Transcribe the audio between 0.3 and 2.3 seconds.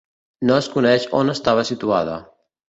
No es coneix on estava situada.